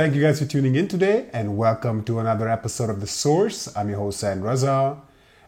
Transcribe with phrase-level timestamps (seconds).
[0.00, 3.68] Thank you guys for tuning in today and welcome to another episode of The Source.
[3.76, 4.98] I'm your host, Zain Raza.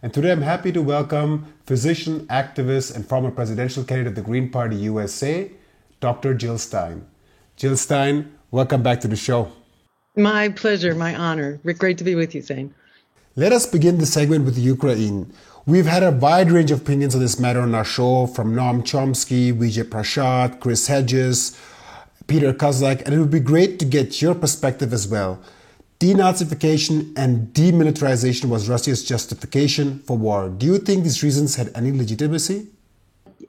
[0.03, 4.51] And today I'm happy to welcome physician, activist, and former presidential candidate of the Green
[4.51, 5.51] Party USA,
[6.01, 6.34] Dr.
[6.34, 7.07] Jill Stein.
[7.57, 9.51] Jill Stein, welcome back to the show.
[10.16, 11.59] My pleasure, my honor.
[11.79, 12.75] Great to be with you, Zain.
[13.34, 15.32] Let us begin the segment with Ukraine.
[15.64, 18.82] We've had a wide range of opinions on this matter on our show from Noam
[18.82, 21.59] Chomsky, Vijay Prashad, Chris Hedges,
[22.32, 25.38] Peter Kuznick, and it would be great to get your perspective as well.
[26.00, 30.48] Denazification and demilitarization was Russia's justification for war.
[30.48, 32.68] Do you think these reasons had any legitimacy?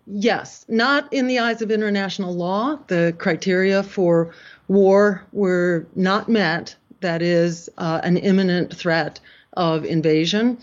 [0.06, 2.78] Yes, not in the eyes of international law.
[2.88, 4.36] The criteria for
[4.68, 6.76] war were not met.
[7.00, 9.18] That is, uh, an imminent threat
[9.54, 10.58] of invasion.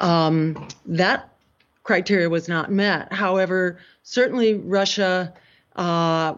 [0.00, 1.32] Um, that
[1.84, 3.12] criteria was not met.
[3.12, 5.32] However, certainly Russia
[5.76, 6.34] uh,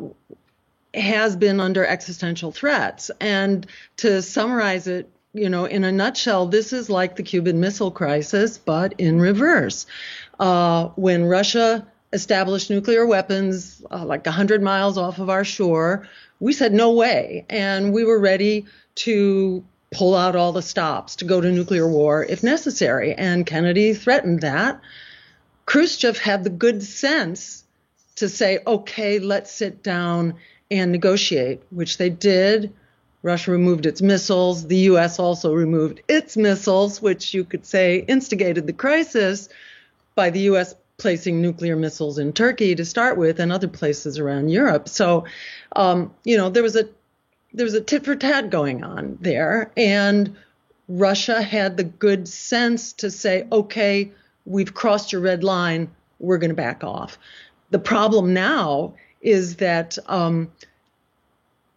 [0.94, 3.10] has been under existential threats.
[3.20, 3.66] And
[3.98, 8.58] to summarize it, you know, in a nutshell, this is like the Cuban Missile Crisis,
[8.58, 9.86] but in reverse.
[10.38, 16.06] Uh, when Russia established nuclear weapons uh, like 100 miles off of our shore,
[16.40, 17.46] we said no way.
[17.48, 22.24] And we were ready to pull out all the stops to go to nuclear war
[22.24, 23.14] if necessary.
[23.14, 24.80] And Kennedy threatened that.
[25.64, 27.64] Khrushchev had the good sense
[28.16, 30.34] to say, okay, let's sit down
[30.72, 32.72] and negotiate, which they did.
[33.22, 34.66] Russia removed its missiles.
[34.66, 35.18] The U.S.
[35.18, 39.48] also removed its missiles, which you could say instigated the crisis
[40.14, 40.74] by the U.S.
[40.96, 44.88] placing nuclear missiles in Turkey to start with and other places around Europe.
[44.88, 45.26] So,
[45.76, 46.88] um, you know, there was a
[47.52, 50.34] there was a tit for tat going on there, and
[50.88, 54.10] Russia had the good sense to say, okay,
[54.46, 57.18] we've crossed your red line, we're going to back off.
[57.70, 60.50] The problem now is that um,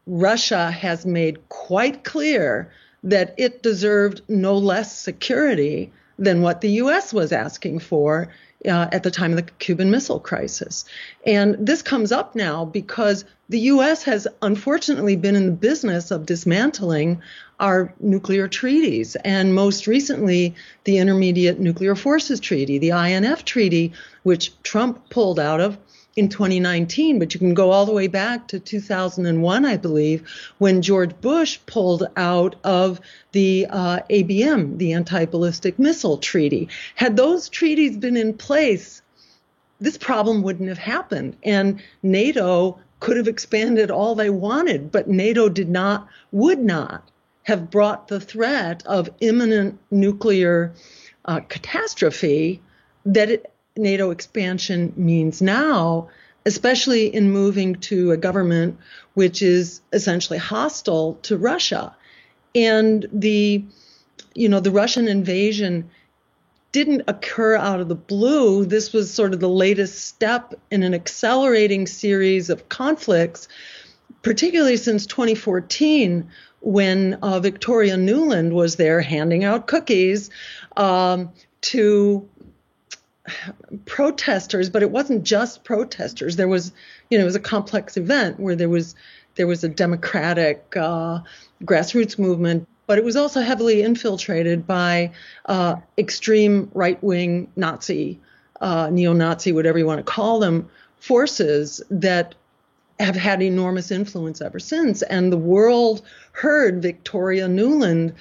[0.07, 2.71] Russia has made quite clear
[3.03, 7.13] that it deserved no less security than what the U.S.
[7.13, 8.29] was asking for
[8.65, 10.85] uh, at the time of the Cuban Missile Crisis.
[11.25, 14.03] And this comes up now because the U.S.
[14.03, 17.21] has unfortunately been in the business of dismantling
[17.59, 23.93] our nuclear treaties, and most recently, the Intermediate Nuclear Forces Treaty, the INF Treaty,
[24.23, 25.77] which Trump pulled out of
[26.15, 30.23] in 2019, but you can go all the way back to 2001, I believe,
[30.57, 33.01] when George Bush pulled out of
[33.33, 36.69] the uh, ABM, the Anti Ballistic Missile Treaty.
[36.95, 39.01] Had those treaties been in place,
[39.81, 41.35] this problem wouldn't have happened.
[41.43, 47.09] And NATO could have expanded all they wanted, but NATO did not, would not
[47.43, 50.73] have brought the threat of imminent nuclear
[51.25, 52.61] uh, catastrophe
[53.05, 56.09] that it, NATO expansion means now,
[56.45, 58.77] especially in moving to a government
[59.13, 61.95] which is essentially hostile to Russia.
[62.53, 63.63] And the,
[64.33, 65.89] you know, the Russian invasion
[66.71, 68.65] didn't occur out of the blue.
[68.65, 73.47] This was sort of the latest step in an accelerating series of conflicts,
[74.21, 80.29] particularly since 2014, when uh, Victoria Nuland was there handing out cookies
[80.75, 81.31] um,
[81.61, 82.27] to
[83.85, 86.35] protesters, but it wasn't just protesters.
[86.35, 86.71] There was,
[87.09, 88.95] you know, it was a complex event where there was
[89.35, 91.19] there was a democratic uh,
[91.63, 95.11] grassroots movement, but it was also heavily infiltrated by
[95.47, 98.19] uh, extreme right wing Nazi,
[98.61, 100.69] uh, neo Nazi, whatever you want to call them,
[100.99, 102.35] forces that
[102.99, 105.01] have had enormous influence ever since.
[105.01, 108.13] And the world heard Victoria Nuland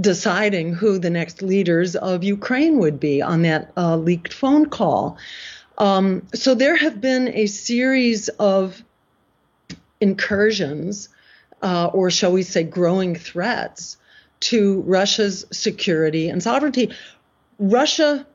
[0.00, 5.18] deciding who the next leaders of Ukraine would be on that uh, leaked phone call.
[5.78, 8.82] Um, so there have been a series of
[10.00, 11.08] incursions,
[11.62, 13.96] uh, or shall we say, growing threats
[14.40, 16.92] to Russia's security and sovereignty.
[17.58, 18.26] Russia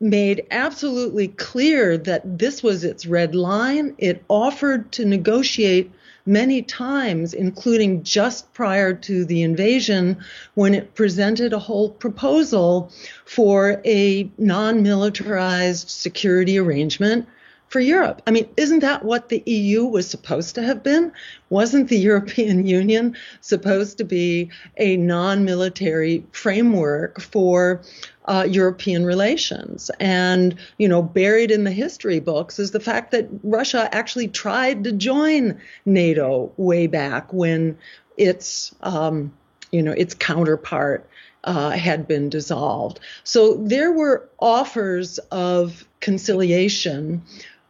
[0.00, 3.94] made absolutely clear that this was its red line.
[3.98, 5.90] It offered to negotiate
[6.28, 10.18] many times, including just prior to the invasion,
[10.54, 12.92] when it presented a whole proposal
[13.24, 17.26] for a non militarized security arrangement
[17.68, 18.22] for Europe.
[18.26, 21.12] I mean, isn't that what the EU was supposed to have been?
[21.50, 27.82] Wasn't the European Union supposed to be a non military framework for
[28.24, 29.90] uh, European relations?
[30.00, 34.84] And, you know, buried in the history books is the fact that Russia actually tried
[34.84, 37.78] to join NATO way back when
[38.16, 39.32] its, um,
[39.70, 41.08] you know, its counterpart.
[41.44, 42.98] Uh, had been dissolved.
[43.22, 47.22] So there were offers of conciliation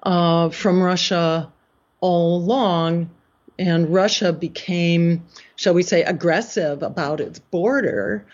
[0.03, 1.53] uh, from Russia
[2.01, 3.11] all along,
[3.59, 5.25] and Russia became,
[5.57, 8.25] shall we say, aggressive about its border,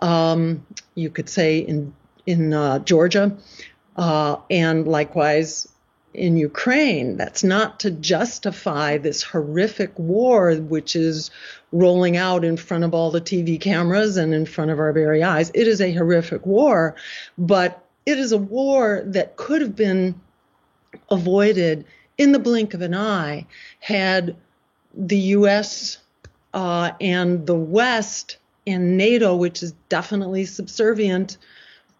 [0.00, 1.94] um, you could say in
[2.26, 3.36] in uh, Georgia,
[3.96, 5.66] uh, and likewise
[6.12, 7.16] in Ukraine.
[7.16, 11.30] That's not to justify this horrific war, which is
[11.72, 15.22] rolling out in front of all the TV cameras and in front of our very
[15.22, 15.50] eyes.
[15.54, 16.96] It is a horrific war,
[17.36, 20.20] but it is a war that could have been
[21.10, 21.84] avoided
[22.16, 23.46] in the blink of an eye
[23.80, 24.36] had
[24.94, 25.98] the U.S.
[26.52, 31.38] Uh, and the West and NATO, which is definitely subservient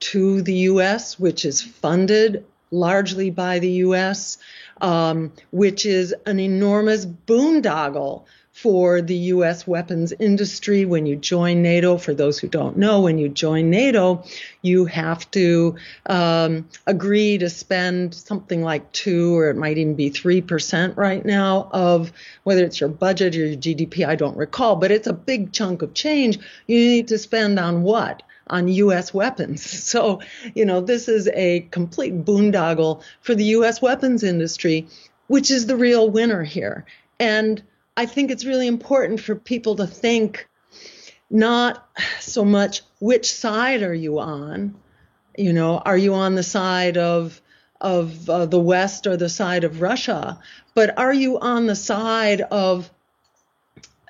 [0.00, 4.38] to the U.S., which is funded largely by the U.S.,
[4.80, 8.24] um, which is an enormous boondoggle
[8.62, 9.68] for the U.S.
[9.68, 10.84] weapons industry.
[10.84, 14.24] When you join NATO, for those who don't know, when you join NATO,
[14.62, 15.76] you have to
[16.06, 21.24] um, agree to spend something like two, or it might even be three percent right
[21.24, 22.10] now of
[22.42, 24.04] whether it's your budget or your GDP.
[24.04, 27.82] I don't recall, but it's a big chunk of change you need to spend on
[27.82, 28.22] what?
[28.50, 29.12] on U.S.
[29.12, 29.62] weapons.
[29.88, 30.20] So,
[30.54, 33.82] you know, this is a complete boondoggle for the U.S.
[33.82, 34.86] weapons industry,
[35.26, 36.86] which is the real winner here.
[37.20, 37.62] And
[37.98, 40.48] I think it's really important for people to think
[41.28, 41.84] not
[42.20, 44.76] so much which side are you on,
[45.36, 47.42] you know, are you on the side of
[47.80, 50.38] of uh, the West or the side of Russia,
[50.74, 52.88] but are you on the side of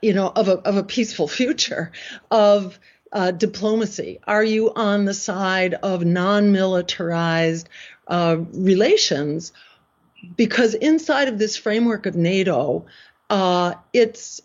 [0.03, 1.91] you know of a of a peaceful future
[2.31, 2.79] of
[3.11, 4.21] uh, diplomacy?
[4.27, 7.71] Are you on the side of non-militarized
[8.07, 9.55] uh, relations?
[10.37, 12.85] Because inside of this framework of NATO,
[13.31, 14.41] uh, it's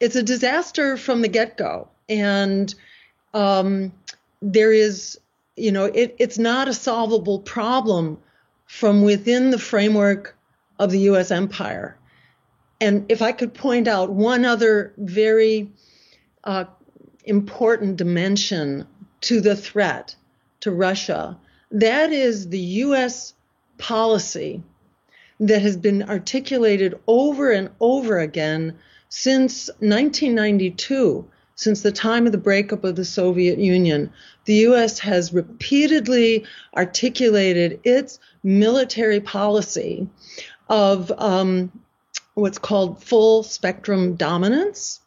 [0.00, 2.74] it's a disaster from the get go, and
[3.34, 3.92] um,
[4.42, 5.18] there is,
[5.56, 8.18] you know, it, it's not a solvable problem
[8.66, 10.36] from within the framework
[10.78, 11.30] of the U.S.
[11.30, 11.98] empire.
[12.80, 15.70] And if I could point out one other very
[16.44, 16.64] uh,
[17.24, 18.86] important dimension
[19.22, 20.14] to the threat
[20.60, 21.38] to Russia,
[21.70, 23.32] that is the U.S.
[23.78, 24.62] policy
[25.40, 28.76] that has been articulated over and over again
[29.08, 34.12] since 1992, since the time of the breakup of the Soviet Union.
[34.44, 34.98] The U.S.
[35.00, 36.44] has repeatedly
[36.76, 40.08] articulated its military policy
[40.68, 41.72] of um,
[42.34, 45.00] what's called full spectrum dominance,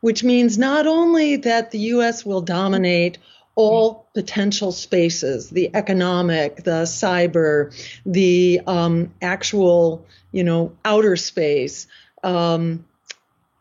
[0.00, 2.24] which means not only that the U.S.
[2.24, 3.18] will dominate
[3.54, 7.74] all potential spaces the economic the cyber
[8.06, 11.86] the um, actual you know outer space
[12.24, 12.84] um,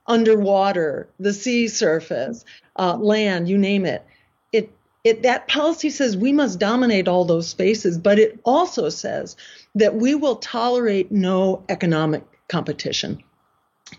[0.08, 2.46] underwater the sea surface
[2.78, 4.06] uh, land you name it.
[4.52, 4.72] It
[5.04, 9.36] it that policy says we must dominate all those spaces but it also says
[9.76, 13.24] that we will tolerate no economic competition.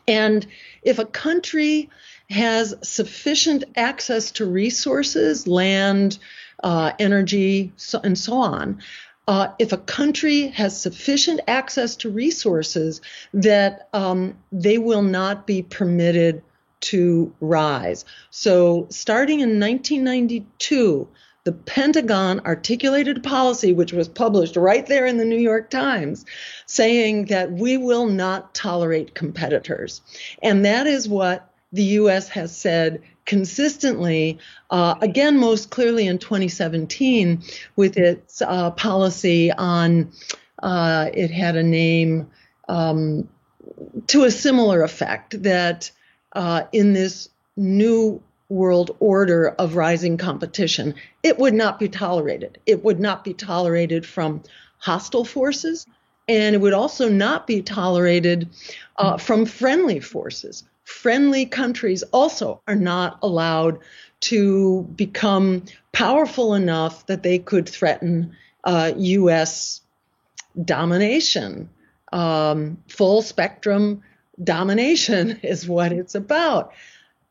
[0.09, 0.47] And
[0.83, 1.91] if a country
[2.33, 6.19] has sufficient access to resources, land,
[6.63, 8.81] uh, energy, so, and so on.
[9.29, 13.01] Uh, if a country has sufficient access to resources,
[13.33, 16.43] that um, they will not be permitted
[16.81, 18.05] to rise.
[18.31, 21.07] So, starting in 1992,
[21.45, 26.25] the Pentagon articulated a policy which was published right there in the New York Times
[26.67, 30.01] saying that we will not tolerate competitors.
[30.43, 32.29] And that is what the U.S.
[32.29, 34.39] has said consistently,
[34.71, 37.43] uh, again, most clearly in 2017
[37.77, 40.13] with its uh, policy on,
[40.63, 42.31] uh, it had a name
[42.69, 43.29] um,
[44.09, 45.91] to a similar effect that
[46.35, 52.59] uh, in this new world order of rising competition, it would not be tolerated.
[52.67, 54.43] It would not be tolerated from
[54.79, 55.87] hostile forces,
[56.29, 58.49] and it would also not be tolerated
[58.97, 63.79] uh, from friendly forces friendly countries also are not allowed
[64.21, 69.81] to become powerful enough that they could threaten uh, U.S.
[70.65, 71.69] domination.
[72.13, 74.03] Um, full spectrum
[74.43, 76.73] domination is what it's about.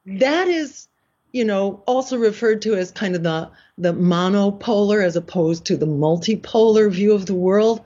[0.06, 0.88] That is,
[1.32, 5.88] you know, also referred to as kind of the the monopolar as opposed to the
[5.88, 7.86] multipolar view of the world.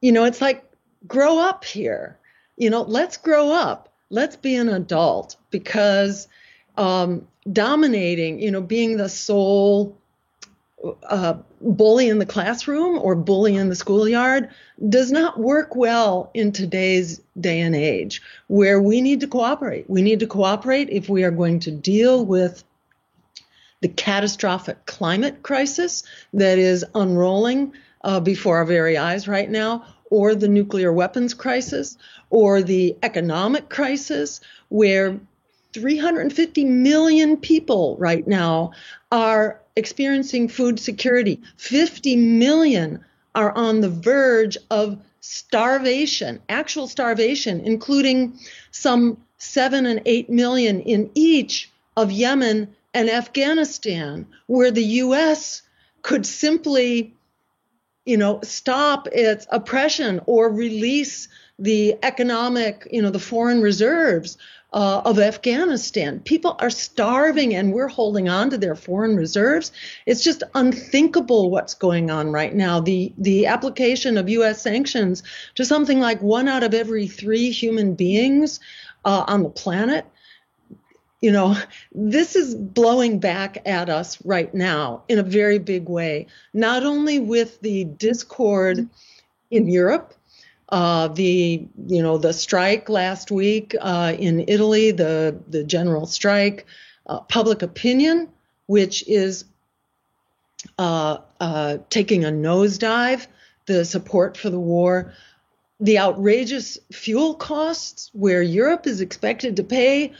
[0.00, 0.64] You know, it's like
[1.06, 2.18] grow up here.
[2.56, 6.28] You know, let's grow up let's be an adult because
[6.76, 9.96] um, dominating, you know, being the sole
[11.08, 14.48] uh, bully in the classroom or bully in the schoolyard
[14.88, 19.88] does not work well in today's day and age where we need to cooperate.
[19.90, 22.64] We need to cooperate if we are going to deal with
[23.82, 26.02] the catastrophic climate crisis
[26.32, 31.96] that is unrolling uh, before our very eyes right now, or the nuclear weapons crisis
[32.28, 35.18] or the economic crisis where
[35.72, 38.72] 350 million people right now
[39.12, 41.40] are experiencing food security.
[41.56, 48.38] 50 million are on the verge of starvation, actual starvation, including
[48.72, 55.62] some seven and eight million in each of Yemen and Afghanistan, where the U.S.
[56.02, 57.14] could simply,
[58.04, 61.28] you know, stop its oppression or release
[61.58, 64.38] the economic, you know, the foreign reserves
[64.72, 66.20] uh, of Afghanistan.
[66.20, 69.72] People are starving and we're holding on to their foreign reserves.
[70.06, 72.80] It's just unthinkable what's going on right now.
[72.80, 74.62] The, the application of U.S.
[74.62, 75.22] sanctions
[75.56, 78.60] to something like one out of every three human beings
[79.04, 80.06] uh, on the planet.
[81.20, 81.56] You know,
[81.92, 87.18] this is blowing back at us right now in a very big way, not only
[87.18, 88.88] with the discord
[89.50, 90.14] in Europe,
[90.70, 96.66] uh, the you know the strike last week uh, in Italy, the the general strike,
[97.06, 98.28] uh, public opinion,
[98.66, 99.44] which is
[100.78, 103.26] uh, uh, taking a nosedive,
[103.66, 105.12] the support for the war,
[105.80, 110.12] the outrageous fuel costs, where Europe is expected to pay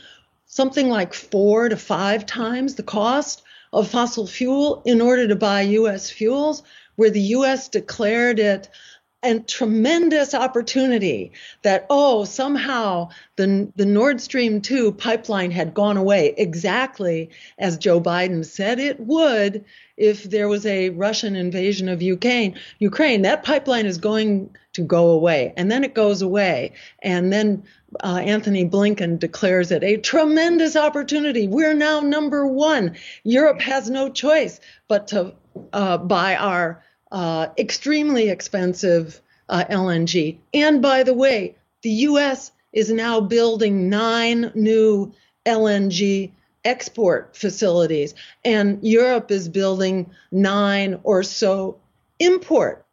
[0.51, 3.41] something like four to five times the cost
[3.71, 6.09] of fossil fuel in order to buy U.S.
[6.09, 6.61] fuels,
[6.97, 7.69] where the U.S.
[7.69, 8.69] declared it
[9.23, 16.33] and tremendous opportunity that oh somehow the the Nord Stream 2 pipeline had gone away
[16.37, 19.65] exactly as Joe Biden said it would
[19.97, 25.09] if there was a Russian invasion of Ukraine Ukraine that pipeline is going to go
[25.09, 26.73] away and then it goes away
[27.03, 27.63] and then
[28.03, 31.47] uh, Antony Blinken declares it a tremendous opportunity.
[31.47, 32.95] We're now number one.
[33.23, 35.33] Europe has no choice but to
[35.73, 40.37] uh, buy our uh, extremely expensive uh, LNG.
[40.53, 42.51] And by the way, the U.S.
[42.71, 45.13] is now building nine new
[45.45, 46.31] LNG
[46.63, 48.13] export facilities,
[48.45, 51.79] and Europe is building nine or so
[52.19, 52.85] import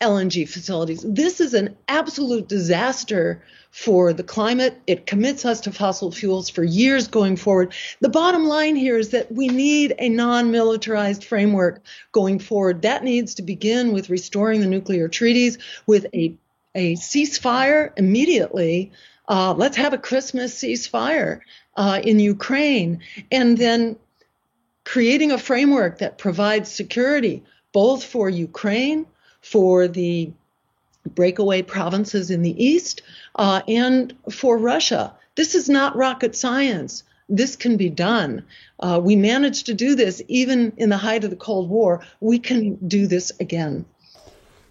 [0.00, 1.02] LNG facilities.
[1.06, 4.78] This is an absolute disaster for the climate.
[4.86, 7.72] It commits us to fossil fuels for years going forward.
[8.00, 12.82] The bottom line here is that we need a non militarized framework going forward.
[12.82, 16.36] That needs to begin with restoring the nuclear treaties, with a,
[16.74, 18.92] a ceasefire immediately.
[19.28, 21.40] Uh, let's have a Christmas ceasefire
[21.74, 23.00] uh, in Ukraine,
[23.32, 23.96] and then
[24.84, 29.06] creating a framework that provides security both for Ukraine,
[29.50, 30.30] for the
[31.14, 33.02] breakaway provinces in the east,
[33.36, 35.14] uh, and for Russia.
[35.36, 37.04] This is not rocket science.
[37.28, 38.44] This can be done.
[38.80, 42.04] Uh, we managed to do this even in the height of the Cold War.
[42.20, 43.84] We can do this again.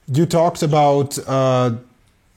[0.07, 1.75] You talked about uh,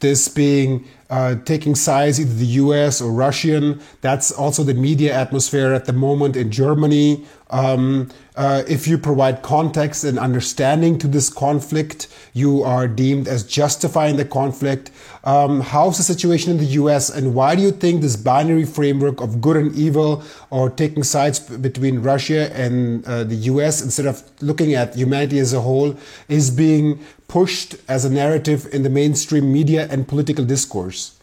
[0.00, 3.80] this being uh, taking sides, either the US or Russian.
[4.00, 7.24] That's also the media atmosphere at the moment in Germany.
[7.50, 13.42] Um, uh, if you provide context and understanding to this conflict, you are deemed as
[13.42, 14.90] justifying the conflict.
[15.24, 19.20] Um, how's the situation in the US, and why do you think this binary framework
[19.20, 24.22] of good and evil, or taking sides between Russia and uh, the US instead of
[24.42, 25.96] looking at humanity as a whole,
[26.28, 31.18] is being pushed as a narrative in the mainstream media and political discourse?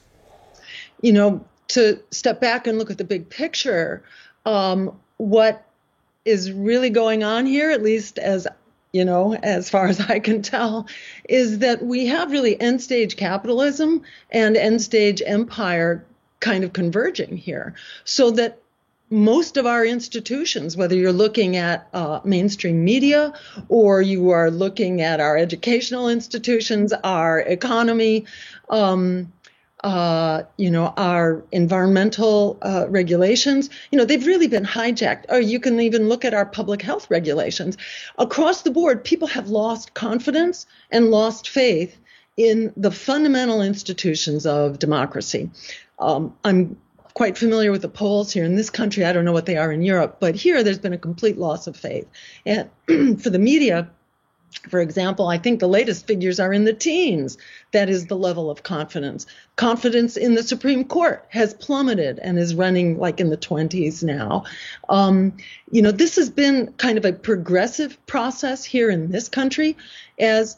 [1.02, 4.04] You know, to step back and look at the big picture,
[4.46, 5.68] um, what
[6.24, 8.48] is really going on here, at least as
[8.96, 10.88] you know, as far as I can tell,
[11.28, 16.06] is that we have really end stage capitalism and end stage empire
[16.40, 17.76] kind of converging here.
[18.06, 18.62] So that
[19.16, 23.34] most of our institutions, whether you're looking at uh, mainstream media
[23.70, 28.26] or you are looking at our educational institutions, our economy,
[28.70, 29.32] um,
[29.86, 35.24] uh, you know, our environmental uh, regulations, you know, they've really been hijacked.
[35.30, 37.78] Or you can even look at our public health regulations.
[38.18, 41.98] Across the board, people have lost confidence and lost faith
[42.36, 45.50] in the fundamental institutions of democracy.
[46.00, 46.76] Um, I'm
[47.16, 49.06] quite familiar with the polls here in this country.
[49.06, 51.66] I don't know what they are in Europe, but here there's been a complete loss
[51.66, 52.08] of faith.
[52.46, 52.70] And
[53.22, 53.90] for the media,
[54.70, 57.38] for example, I think the latest figures are in the teens.
[57.72, 59.26] That is the level of confidence.
[59.56, 64.44] Confidence in the Supreme Court has plummeted and is running like in the 20s now.
[64.90, 65.34] Um,
[65.72, 69.78] you know, this has been kind of a progressive process here in this country
[70.20, 70.58] as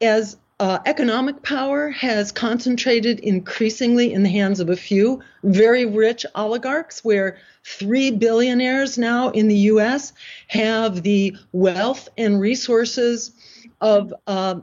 [0.00, 6.24] as uh, economic power has concentrated increasingly in the hands of a few very rich
[6.34, 10.12] oligarchs, where three billionaires now in the U.S.
[10.48, 13.32] have the wealth and resources
[13.80, 14.60] of uh,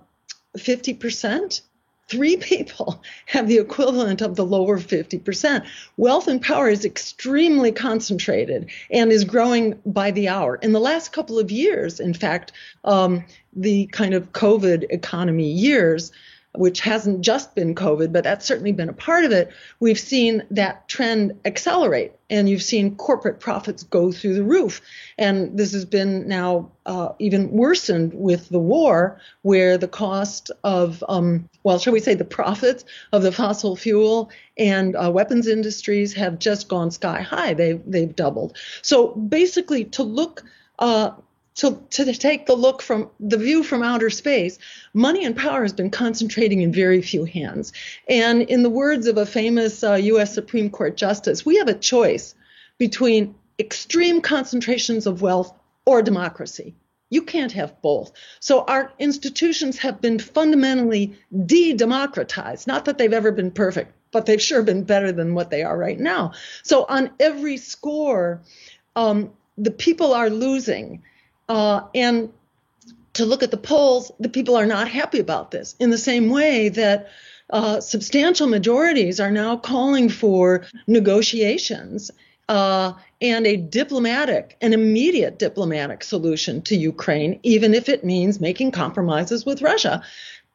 [0.57, 1.61] 50%
[2.07, 5.65] three people have the equivalent of the lower 50%.
[5.97, 10.55] Wealth and power is extremely concentrated and is growing by the hour.
[10.57, 12.51] In the last couple of years, in fact,
[12.83, 13.23] um,
[13.55, 16.11] the kind of COVID economy years,
[16.55, 20.43] which hasn't just been COVID, but that's certainly been a part of it, we've seen
[20.51, 22.11] that trend accelerate.
[22.29, 24.81] And you've seen corporate profits go through the roof.
[25.17, 31.03] And this has been now uh, even worsened with the war, where the cost of,
[31.09, 36.13] um, well, shall we say, the profits of the fossil fuel and uh, weapons industries
[36.13, 37.53] have just gone sky high.
[37.53, 38.57] They've, they've doubled.
[38.81, 40.43] So basically, to look
[40.79, 41.11] uh,
[41.55, 44.57] to, to take the look from the view from outer space,
[44.93, 47.73] money and power has been concentrating in very few hands.
[48.09, 50.33] And in the words of a famous uh, U.S.
[50.33, 52.35] Supreme Court justice, we have a choice
[52.77, 55.53] between extreme concentrations of wealth
[55.85, 56.75] or democracy.
[57.09, 58.11] You can't have both.
[58.39, 62.65] So our institutions have been fundamentally de democratized.
[62.65, 65.77] Not that they've ever been perfect, but they've sure been better than what they are
[65.77, 66.31] right now.
[66.63, 68.41] So on every score,
[68.95, 71.03] um, the people are losing.
[71.49, 72.31] Uh, and
[73.13, 76.29] to look at the polls, the people are not happy about this in the same
[76.29, 77.09] way that
[77.49, 82.09] uh, substantial majorities are now calling for negotiations
[82.49, 88.71] uh, and a diplomatic, an immediate diplomatic solution to Ukraine, even if it means making
[88.71, 90.03] compromises with Russia.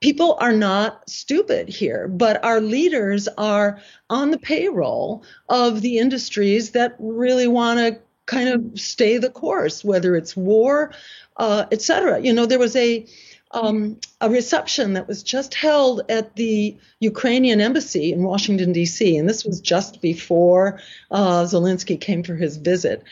[0.00, 3.80] People are not stupid here, but our leaders are
[4.10, 9.82] on the payroll of the industries that really want to kind of stay the course,
[9.82, 10.92] whether it's war,
[11.38, 12.20] uh, etc.
[12.20, 13.04] You know, there was a
[13.52, 19.26] um, a reception that was just held at the Ukrainian embassy in Washington D.C., and
[19.26, 20.80] this was just before
[21.10, 23.02] uh, Zelensky came for his visit,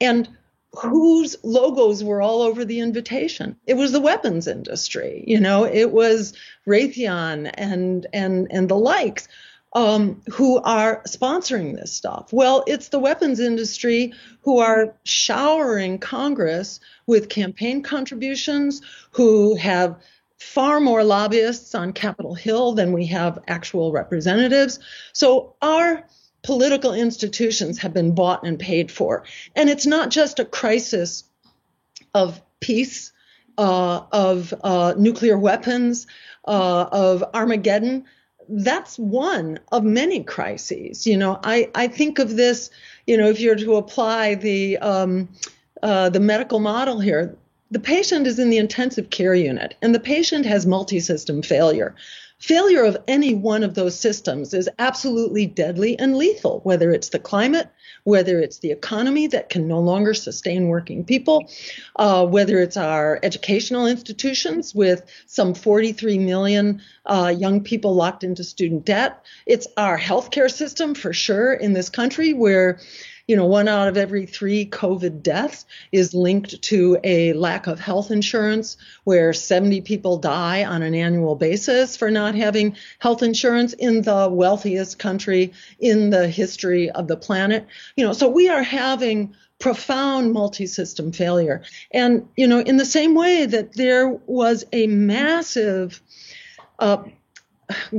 [0.00, 0.28] and
[0.72, 3.56] whose logos were all over the invitation.
[3.66, 6.32] It was the weapons industry, you know, it was
[6.66, 9.28] Raytheon and and and the likes
[9.72, 12.32] um, who are sponsoring this stuff?
[12.32, 19.96] Well, it's the weapons industry who are showering Congress with campaign contributions, who have
[20.38, 24.80] far more lobbyists on Capitol Hill than we have actual representatives.
[25.12, 26.04] So our
[26.42, 29.24] political institutions have been bought and paid for.
[29.54, 31.24] And it's not just a crisis
[32.14, 33.12] of peace,
[33.58, 36.06] uh, of uh, nuclear weapons,
[36.46, 38.06] uh, of Armageddon
[38.50, 41.06] that's one of many crises.
[41.06, 42.70] You know, I, I think of this,
[43.06, 45.28] you know, if you're to apply the um,
[45.82, 47.34] uh, the medical model here,
[47.70, 51.94] the patient is in the intensive care unit and the patient has multi-system failure.
[52.40, 57.18] Failure of any one of those systems is absolutely deadly and lethal, whether it's the
[57.18, 57.68] climate,
[58.04, 61.50] whether it's the economy that can no longer sustain working people,
[61.96, 68.42] uh, whether it's our educational institutions with some 43 million uh, young people locked into
[68.42, 69.22] student debt.
[69.44, 72.80] It's our healthcare system for sure in this country where
[73.30, 77.78] you know, one out of every three COVID deaths is linked to a lack of
[77.78, 83.72] health insurance, where 70 people die on an annual basis for not having health insurance
[83.72, 87.68] in the wealthiest country in the history of the planet.
[87.94, 91.62] You know, so we are having profound multi-system failure.
[91.92, 96.02] And, you know, in the same way that there was a massive
[96.80, 97.04] uh,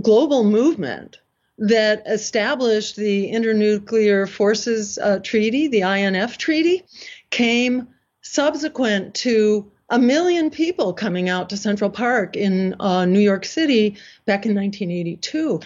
[0.01, 1.20] global movement
[1.61, 6.83] that established the Internuclear Forces uh, Treaty, the INF Treaty,
[7.29, 7.87] came
[8.23, 13.91] subsequent to a million people coming out to Central Park in uh, New York City
[14.25, 15.59] back in 1982.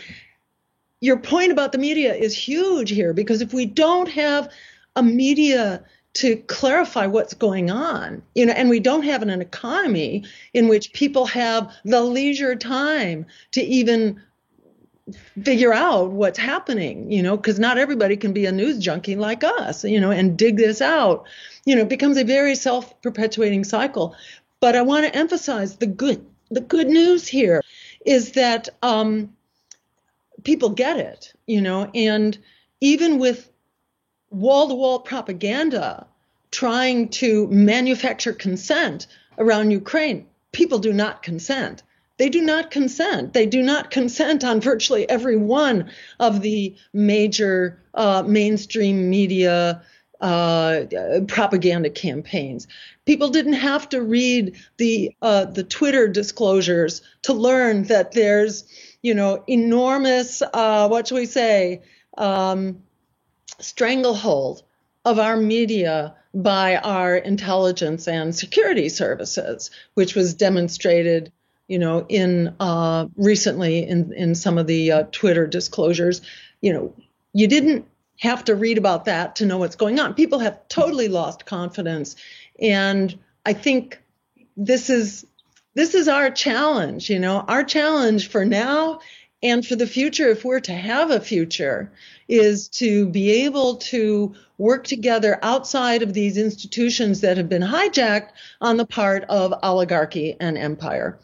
[0.99, 4.51] Your point about the media is huge here because if we don't have
[4.97, 5.81] a media
[6.15, 10.67] to clarify what's going on, you know, and we don't have an, an economy in
[10.67, 14.21] which people have the leisure time to even
[15.43, 19.43] figure out what's happening, you know, because not everybody can be a news junkie like
[19.43, 21.25] us, you know, and dig this out.
[21.65, 24.15] You know, it becomes a very self-perpetuating cycle.
[24.59, 26.25] But I want to emphasize the good.
[26.49, 27.61] The good news here
[28.05, 29.35] is that um,
[30.43, 32.37] people get it, you know, and
[32.81, 33.49] even with
[34.29, 36.07] wall-to-wall propaganda
[36.51, 41.83] trying to manufacture consent around Ukraine, people do not consent
[42.17, 43.33] they do not consent.
[43.33, 49.83] They do not consent on virtually every one of the major uh, mainstream media
[50.21, 50.85] uh,
[51.27, 52.67] propaganda campaigns.
[53.05, 58.63] People didn't have to read the uh, the Twitter disclosures to learn that there's
[59.01, 61.81] you know enormous uh, what should we say
[62.17, 62.81] um,
[63.59, 64.63] stranglehold
[65.03, 71.31] of our media by our intelligence and security services, which was demonstrated
[71.67, 76.21] you know, in uh, recently in in some of the uh, Twitter disclosures,
[76.61, 76.93] you know,
[77.33, 77.85] you didn't
[78.19, 80.13] have to read about that to know what's going on.
[80.13, 82.15] People have totally lost confidence,
[82.59, 84.01] and I think
[84.55, 85.25] this is
[85.73, 87.09] this is our challenge.
[87.09, 88.99] You know, our challenge for now
[89.43, 91.91] and for the future, if we're to have a future,
[92.27, 98.29] is to be able to work together outside of these institutions that have been hijacked
[98.61, 101.19] on the part of oligarchy and empire.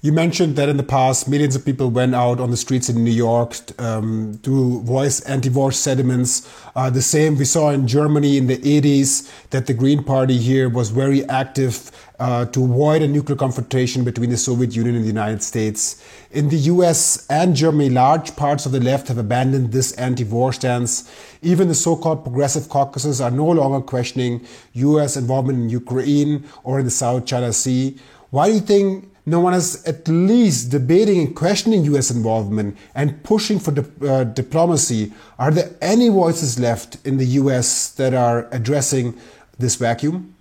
[0.00, 3.02] You mentioned that in the past, millions of people went out on the streets in
[3.02, 6.48] New York um, to voice anti-war sentiments.
[6.76, 10.68] Uh, the same we saw in Germany in the 80s, that the Green Party here
[10.68, 15.08] was very active uh, to avoid a nuclear confrontation between the Soviet Union and the
[15.08, 16.00] United States.
[16.30, 21.12] In the US and Germany, large parts of the left have abandoned this anti-war stance.
[21.42, 26.84] Even the so-called progressive caucuses are no longer questioning US involvement in Ukraine or in
[26.84, 27.98] the South China Sea.
[28.30, 33.22] Why do you think no one is at least debating and questioning US involvement and
[33.22, 33.72] pushing for
[34.06, 35.12] uh, diplomacy.
[35.38, 39.14] Are there any voices left in the US that are addressing
[39.58, 40.34] this vacuum?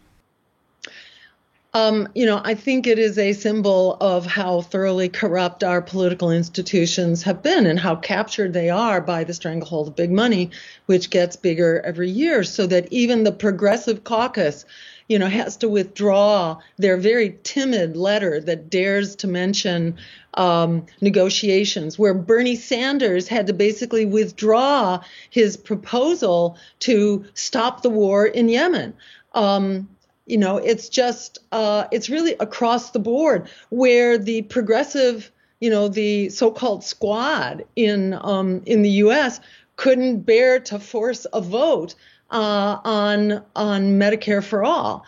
[1.74, 6.32] Um, you know, I think it is a symbol of how thoroughly corrupt our political
[6.32, 10.50] institutions have been and how captured they are by the stranglehold of big money,
[10.88, 14.66] which gets bigger every year, so that even the progressive caucus
[15.08, 19.98] you know, has to withdraw their very timid letter that dares to mention
[20.34, 28.26] um, negotiations, where Bernie Sanders had to basically withdraw his proposal to stop the war
[28.26, 28.94] in Yemen.
[29.34, 29.88] Um,
[30.26, 35.88] you know, it's just, uh, it's really across the board where the progressive, you know,
[35.88, 39.40] the so-called squad in um, in the U.S.
[39.78, 41.96] couldn't bear to force a vote
[42.32, 45.06] uh, on on Medicare for all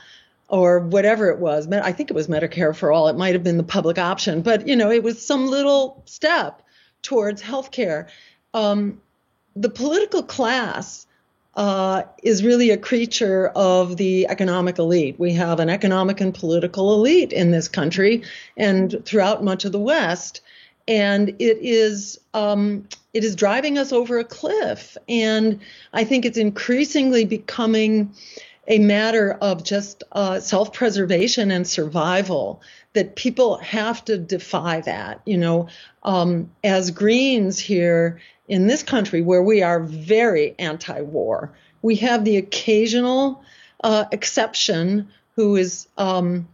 [0.49, 1.71] or whatever it was.
[1.71, 3.07] I think it was Medicare for all.
[3.07, 6.63] It might have been the public option, but you know, it was some little step
[7.01, 8.07] towards health care.
[8.53, 8.99] Um,
[9.55, 11.05] the political class
[11.55, 15.19] uh, is really a creature of the economic elite.
[15.19, 18.23] We have an economic and political elite in this country
[18.55, 20.41] and throughout much of the West,
[20.89, 24.97] and it is um, it is driving us over a cliff.
[25.07, 25.61] And
[25.93, 28.13] I think it's increasingly becoming
[28.67, 32.61] a matter of just uh, self preservation and survival
[32.93, 35.21] that people have to defy that.
[35.25, 35.69] You know,
[36.03, 42.25] um, as Greens here in this country, where we are very anti war, we have
[42.25, 43.43] the occasional
[43.83, 45.87] uh, exception who is.
[45.99, 46.47] Um,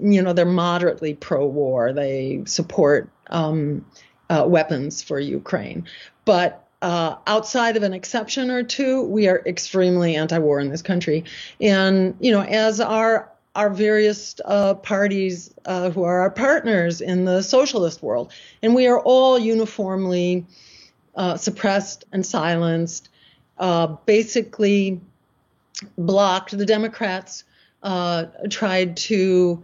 [0.00, 1.92] you know, they're moderately pro war.
[1.92, 3.84] They support um,
[4.28, 5.86] uh, weapons for Ukraine.
[6.24, 11.24] But uh, outside of an exception or two, we are extremely anti-war in this country.
[11.60, 17.24] And you know, as our our various uh, parties uh, who are our partners in
[17.24, 20.44] the socialist world, and we are all uniformly
[21.14, 23.08] uh, suppressed and silenced,
[23.58, 25.00] uh, basically
[25.96, 26.56] blocked.
[26.56, 27.44] The Democrats
[28.50, 29.62] tried to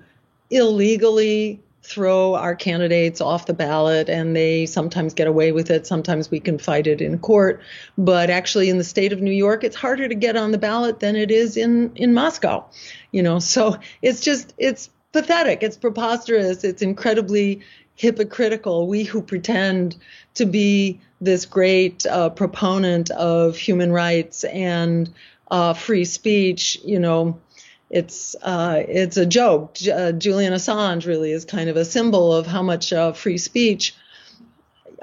[0.51, 5.87] illegally throw our candidates off the ballot and they sometimes get away with it.
[5.87, 7.63] Sometimes we can fight it in court.
[7.97, 11.01] But actually in the state of New York, it's harder to get on the ballot
[11.01, 12.65] than it is in, in Moscow.
[13.13, 15.63] You know, so it's just, it's pathetic.
[15.63, 16.63] It's preposterous.
[16.65, 17.63] It's incredibly
[17.97, 18.87] hypocritical.
[18.87, 19.97] We who pretend
[20.35, 25.13] to be this great uh, proponent of human rights and
[25.51, 27.41] uh, free speech, you know,
[27.91, 29.77] it's uh, it's a joke.
[29.93, 33.95] Uh, Julian Assange really is kind of a symbol of how much uh, free speech,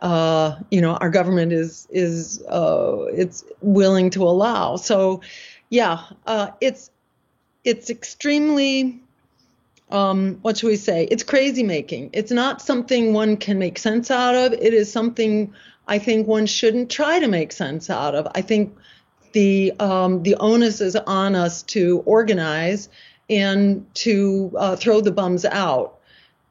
[0.01, 4.77] uh, you know, our government is is uh, it's willing to allow.
[4.77, 5.21] So,
[5.69, 6.89] yeah, uh, it's
[7.63, 9.01] it's extremely.
[9.89, 11.05] Um, what should we say?
[11.05, 12.09] It's crazy making.
[12.11, 14.51] It's not something one can make sense out of.
[14.51, 15.53] It is something
[15.87, 18.27] I think one shouldn't try to make sense out of.
[18.35, 18.75] I think
[19.37, 22.89] the um, the onus is on us to organize
[23.29, 25.99] and to uh, throw the bums out.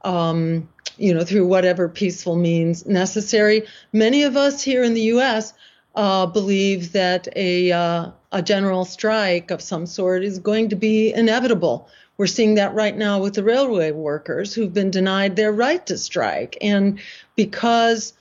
[0.02, 3.66] Um, you know, through whatever peaceful means necessary.
[3.92, 5.52] Many of us here in the U.S.
[5.96, 11.12] Uh, believe that a uh, a general strike of some sort is going to be
[11.12, 11.88] inevitable.
[12.18, 15.98] We're seeing that right now with the railway workers who've been denied their right to
[15.98, 17.00] strike, and
[17.34, 18.12] because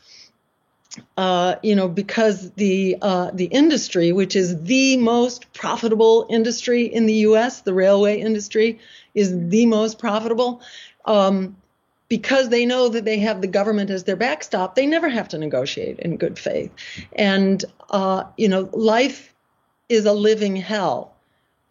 [1.17, 7.05] uh, you know, because the uh, the industry, which is the most profitable industry in
[7.05, 8.79] the U.S., the railway industry
[9.13, 10.62] is the most profitable.
[11.05, 11.58] Um,
[12.08, 15.39] because they know that they have the government as their backstop, they never have to
[15.39, 16.71] negotiate in good faith.
[17.13, 19.34] And uh, you know, life
[19.89, 21.15] is a living hell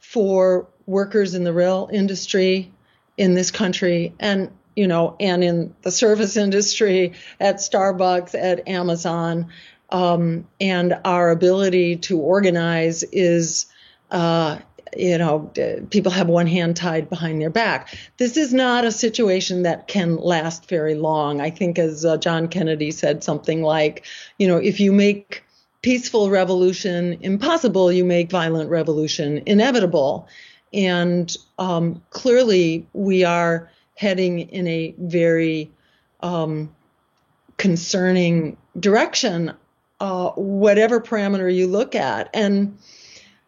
[0.01, 2.73] for workers in the rail industry
[3.17, 9.51] in this country, and you know, and in the service industry, at Starbucks, at Amazon,
[9.91, 13.67] um, and our ability to organize is,
[14.11, 14.59] uh,
[14.97, 15.51] you know,
[15.91, 17.97] people have one hand tied behind their back.
[18.17, 21.41] This is not a situation that can last very long.
[21.41, 24.05] I think, as uh, John Kennedy said, something like,
[24.39, 25.45] you know, if you make
[25.83, 30.27] peaceful revolution impossible, you make violent revolution inevitable.
[30.73, 35.71] And um, clearly, we are heading in a very
[36.21, 36.75] um,
[37.57, 39.53] concerning direction,
[40.01, 42.29] uh, whatever parameter you look at.
[42.35, 42.79] And,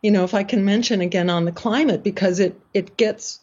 [0.02, 3.40] you know, if I can mention again on the climate, because it, it gets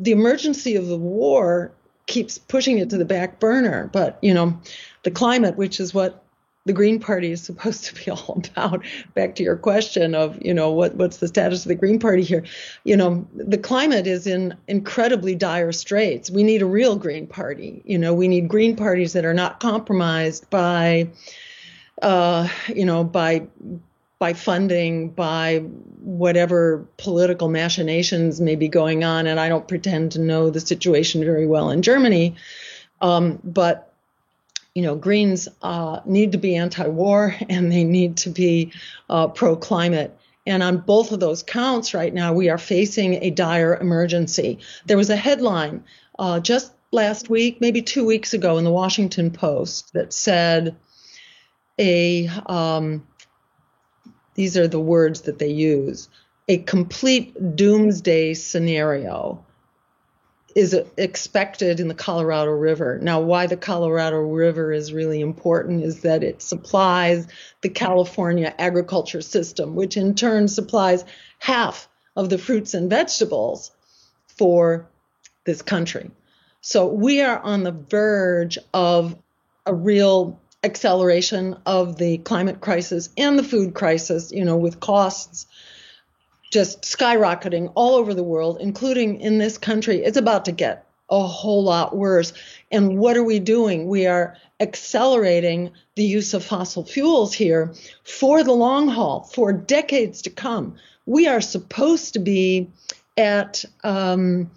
[0.00, 1.72] the emergency of the war
[2.06, 3.90] keeps pushing it to the back burner.
[3.92, 4.58] But, you know,
[5.02, 6.23] the climate, which is what
[6.66, 8.84] the Green Party is supposed to be all about.
[9.14, 12.22] Back to your question of, you know, what, what's the status of the Green Party
[12.22, 12.44] here?
[12.84, 16.30] You know, the climate is in incredibly dire straits.
[16.30, 17.82] We need a real Green Party.
[17.84, 21.08] You know, we need Green parties that are not compromised by,
[22.02, 23.46] uh, you know, by
[24.20, 25.58] by funding, by
[26.00, 29.26] whatever political machinations may be going on.
[29.26, 32.36] And I don't pretend to know the situation very well in Germany,
[33.02, 33.93] um, but
[34.74, 38.72] you know, Greens uh, need to be anti-war and they need to be
[39.08, 40.18] uh, pro-climate.
[40.46, 44.58] And on both of those counts right now, we are facing a dire emergency.
[44.84, 45.84] There was a headline
[46.18, 50.76] uh, just last week, maybe two weeks ago, in the Washington Post that said
[51.78, 53.06] a um,
[54.34, 56.08] these are the words that they use
[56.48, 59.44] a complete doomsday scenario
[60.54, 62.98] is expected in the Colorado River.
[63.02, 67.26] Now, why the Colorado River is really important is that it supplies
[67.60, 71.04] the California agriculture system, which in turn supplies
[71.38, 73.72] half of the fruits and vegetables
[74.28, 74.88] for
[75.44, 76.10] this country.
[76.60, 79.16] So we are on the verge of
[79.66, 85.46] a real acceleration of the climate crisis and the food crisis, you know, with costs
[86.54, 89.96] just skyrocketing all over the world, including in this country.
[90.04, 92.32] It's about to get a whole lot worse.
[92.70, 93.88] And what are we doing?
[93.88, 100.22] We are accelerating the use of fossil fuels here for the long haul, for decades
[100.22, 100.76] to come.
[101.06, 102.70] We are supposed to be
[103.16, 104.48] at, um,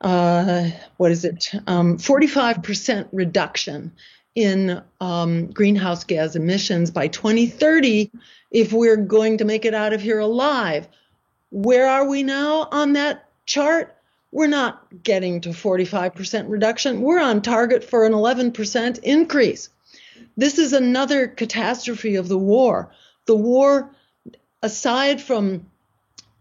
[0.00, 3.92] uh, what is it, um, 45% reduction
[4.34, 8.10] in um, greenhouse gas emissions by 2030
[8.50, 10.88] if we're going to make it out of here alive.
[11.52, 13.94] Where are we now on that chart?
[14.30, 17.02] We're not getting to 45% reduction.
[17.02, 19.68] We're on target for an 11% increase.
[20.34, 22.90] This is another catastrophe of the war.
[23.26, 23.94] The war,
[24.62, 25.66] aside from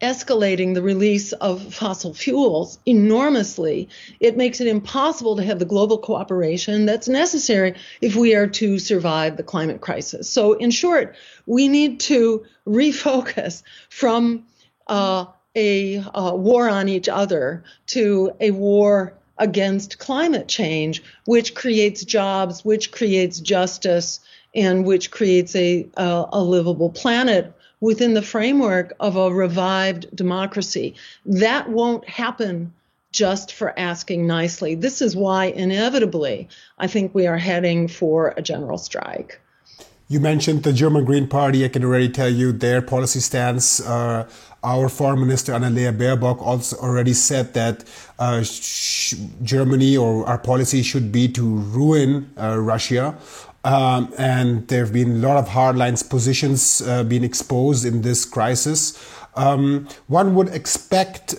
[0.02, 3.90] escalating the release of fossil fuels enormously,
[4.22, 8.80] it makes it impossible to have the global cooperation that's necessary if we are to
[8.80, 10.30] survive the climate crisis.
[10.30, 14.46] So, in short, we need to refocus from
[14.92, 15.26] uh,
[15.56, 22.64] a uh, war on each other to a war against climate change, which creates jobs,
[22.64, 24.20] which creates justice,
[24.54, 30.94] and which creates a, a, a livable planet within the framework of a revived democracy.
[31.26, 32.74] That won't happen
[33.12, 34.76] just for asking nicely.
[34.76, 39.42] This is why, inevitably, I think we are heading for a general strike.
[40.12, 41.64] You mentioned the German Green Party.
[41.64, 43.80] I can already tell you their policy stance.
[43.80, 44.28] Uh,
[44.64, 47.84] our foreign minister Annalena Baerbock also already said that
[48.20, 48.44] uh,
[49.44, 53.18] Germany or our policy should be to ruin uh, Russia.
[53.64, 58.26] Um, and there have been a lot of hardlines positions uh, being exposed in this
[58.26, 58.98] crisis.
[59.36, 61.36] Um, one would expect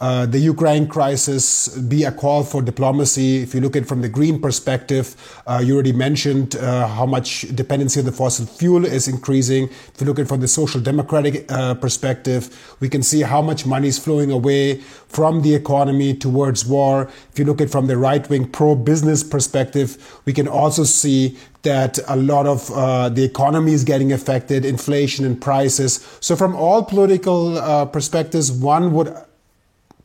[0.00, 3.42] uh, the Ukraine crisis be a call for diplomacy.
[3.42, 7.04] If you look at it from the green perspective, uh, you already mentioned uh, how
[7.06, 9.64] much dependency on the fossil fuel is increasing.
[9.64, 13.42] If you look at it from the social democratic uh, perspective, we can see how
[13.42, 17.10] much money is flowing away from the economy towards war.
[17.32, 20.84] If you look at it from the right wing pro business perspective, we can also
[20.84, 26.06] see that a lot of uh, the economy is getting affected, inflation and prices.
[26.20, 29.14] So, from all political uh, perspectives, one would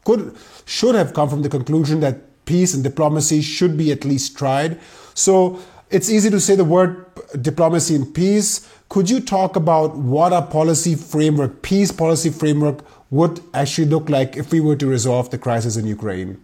[0.03, 0.35] could
[0.65, 4.79] should have come from the conclusion that peace and diplomacy should be at least tried.
[5.13, 7.05] So it's easy to say the word
[7.41, 8.67] diplomacy and peace.
[8.89, 14.35] Could you talk about what a policy framework, peace policy framework, would actually look like
[14.35, 16.41] if we were to resolve the crisis in Ukraine?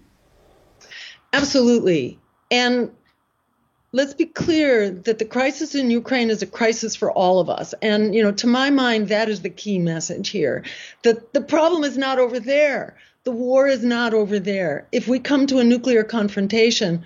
[1.33, 2.19] Absolutely.
[2.51, 2.91] And
[3.91, 7.73] let's be clear that the crisis in Ukraine is a crisis for all of us.
[7.81, 10.63] And, you know, to my mind, that is the key message here.
[11.03, 12.97] That the problem is not over there.
[13.29, 14.87] The war is not over there.
[14.91, 17.05] If we come to a nuclear confrontation,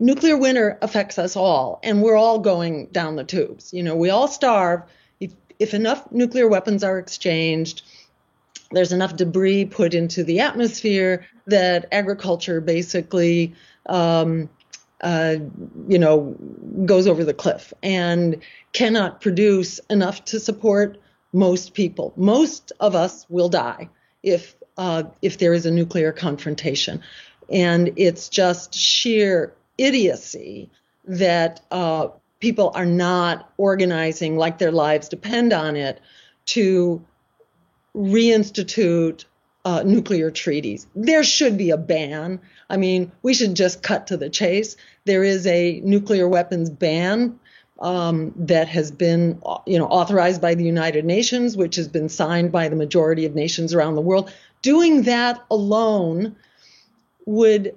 [0.00, 3.70] nuclear winter affects us all, and we're all going down the tubes.
[3.70, 4.80] You know, we all starve.
[5.20, 7.82] If, if enough nuclear weapons are exchanged,
[8.70, 13.52] there's enough debris put into the atmosphere that agriculture basically,
[13.84, 14.48] um,
[15.02, 15.36] uh,
[15.86, 16.34] you know,
[16.86, 18.40] goes over the cliff and
[18.72, 20.96] cannot produce enough to support
[21.34, 22.14] most people.
[22.16, 23.90] Most of us will die
[24.22, 27.02] if uh, if there is a nuclear confrontation,
[27.50, 30.70] and it's just sheer idiocy
[31.04, 32.08] that uh,
[32.40, 36.00] people are not organizing like their lives depend on it
[36.46, 37.04] to
[37.94, 39.24] reinstitute
[39.64, 40.86] uh, nuclear treaties.
[40.94, 42.40] There should be a ban.
[42.68, 44.76] I mean, we should just cut to the chase.
[45.04, 47.38] There is a nuclear weapons ban
[47.82, 52.52] um, that has been, you know, authorized by the United Nations, which has been signed
[52.52, 54.32] by the majority of nations around the world.
[54.62, 56.36] Doing that alone
[57.26, 57.74] would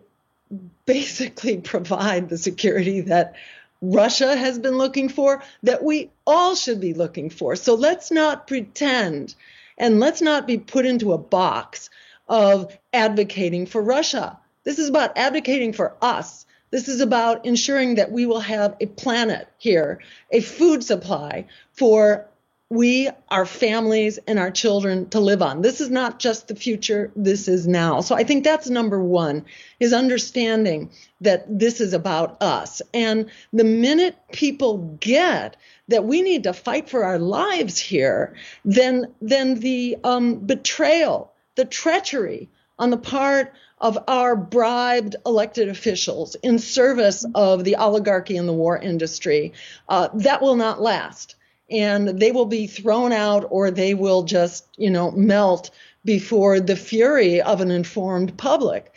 [0.85, 3.33] basically provide the security that
[3.81, 7.55] Russia has been looking for, that we all should be looking for.
[7.55, 9.33] So let's not pretend
[9.77, 11.89] and let's not be put into a box
[12.29, 14.37] of advocating for Russia.
[14.63, 16.45] This is about advocating for us.
[16.75, 22.27] This is about ensuring that we will have a planet here, a food supply for
[22.69, 25.61] we, our families, and our children to live on.
[25.61, 28.01] This is not just the future, this is now.
[28.01, 29.45] So I think that's number one,
[29.79, 30.89] is understanding
[31.21, 32.81] that this is about us.
[32.93, 35.55] And the minute people get
[35.87, 38.35] that we need to fight for our lives here,
[38.65, 46.35] then, then the um, betrayal, the treachery on the part of our bribed elected officials
[46.35, 49.53] in service of the oligarchy and the war industry,
[49.89, 51.35] uh, that will not last
[51.69, 55.71] and they will be thrown out or they will just, you know, melt
[56.03, 58.93] before the fury of an informed public.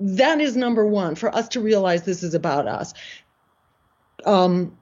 [0.00, 2.94] That is number one for us to realize this is about us.
[4.24, 4.76] Um,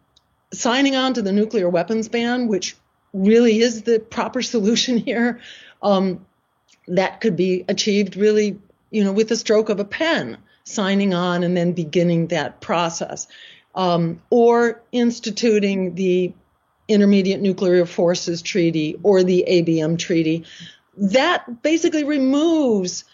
[0.52, 2.76] signing on to the nuclear weapons ban, which
[3.12, 5.40] really is the proper solution here,
[5.82, 6.24] um,
[6.86, 8.58] that could be achieved really,
[8.90, 13.26] you know, with the stroke of a pen, signing on and then beginning that process.
[13.74, 16.32] Um, or instituting the
[16.88, 20.46] Intermediate Nuclear Forces Treaty or the ABM Treaty,
[20.96, 23.04] that basically removes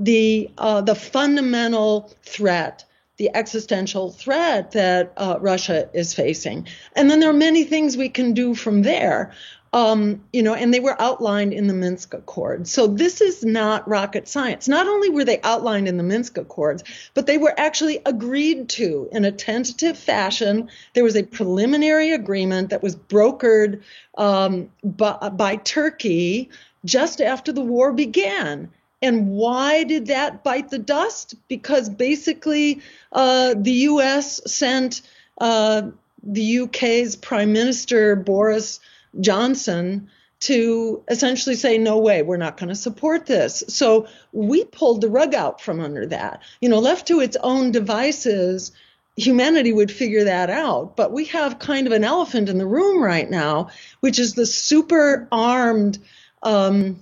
[0.00, 2.84] the uh, the fundamental threat,
[3.18, 6.66] the existential threat that uh, Russia is facing.
[6.96, 9.32] And then there are many things we can do from there.
[9.72, 12.72] Um, you know, and they were outlined in the Minsk Accords.
[12.72, 14.66] So this is not rocket science.
[14.66, 16.82] Not only were they outlined in the Minsk Accords,
[17.14, 20.68] but they were actually agreed to in a tentative fashion.
[20.94, 23.82] There was a preliminary agreement that was brokered
[24.18, 26.50] um, by, by Turkey
[26.84, 28.70] just after the war began.
[29.02, 31.34] And why did that bite the dust?
[31.48, 34.40] Because basically, uh, the U.S.
[34.50, 35.02] sent
[35.40, 35.82] uh,
[36.22, 38.80] the UK's Prime Minister Boris
[39.18, 43.62] Johnson to essentially say, no way, we're not going to support this.
[43.68, 46.42] So we pulled the rug out from under that.
[46.60, 48.72] You know, left to its own devices,
[49.16, 50.96] humanity would figure that out.
[50.96, 53.68] But we have kind of an elephant in the room right now,
[54.00, 55.98] which is the super armed
[56.42, 56.98] um,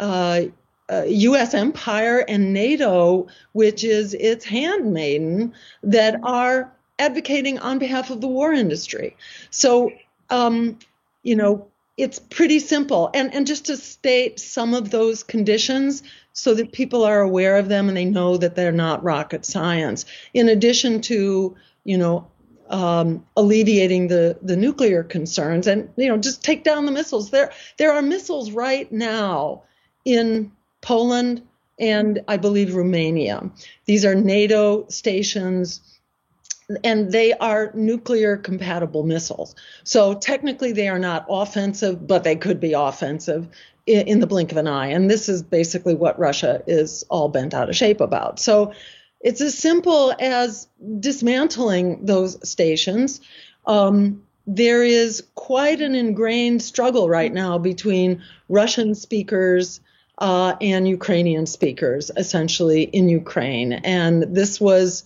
[0.00, 0.42] uh,
[0.90, 1.54] uh, U.S.
[1.54, 8.52] empire and NATO, which is its handmaiden, that are advocating on behalf of the war
[8.52, 9.16] industry.
[9.50, 9.92] So
[10.30, 10.78] um,
[11.26, 13.10] you know, it's pretty simple.
[13.12, 17.68] And and just to state some of those conditions so that people are aware of
[17.68, 20.04] them and they know that they're not rocket science.
[20.34, 22.28] In addition to, you know,
[22.68, 27.30] um, alleviating the, the nuclear concerns and you know just take down the missiles.
[27.30, 29.64] There there are missiles right now
[30.04, 31.42] in Poland
[31.78, 33.50] and I believe Romania.
[33.86, 35.80] These are NATO stations
[36.82, 39.54] and they are nuclear compatible missiles.
[39.84, 43.48] So technically, they are not offensive, but they could be offensive
[43.86, 44.88] in, in, the blink of an eye.
[44.88, 48.40] And this is basically what Russia is all bent out of shape about.
[48.40, 48.72] So
[49.20, 50.66] it's as simple as
[50.98, 53.20] dismantling those stations.
[53.64, 59.80] Um, there is quite an ingrained struggle right now between Russian speakers.
[60.18, 65.04] Uh, and Ukrainian speakers, essentially in Ukraine, and this was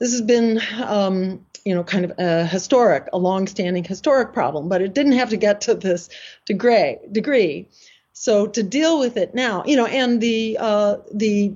[0.00, 4.80] this has been, um, you know, kind of a historic, a long-standing historic problem, but
[4.80, 6.08] it didn't have to get to this
[6.46, 6.96] degree.
[7.12, 7.68] Degree.
[8.12, 11.54] So to deal with it now, you know, and the uh, the